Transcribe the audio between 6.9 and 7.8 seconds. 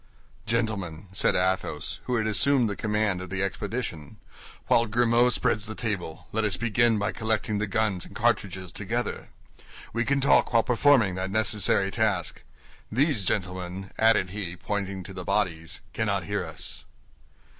by collecting the